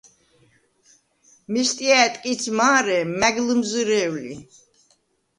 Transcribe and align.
მესტია̄̈ 1.51 2.07
ტკიც 2.13 2.41
მა̄რე 2.57 2.99
მა̈გ 3.19 3.35
ლჷმზჷრე̄ვ 3.45 4.15
ლი! 4.23 4.35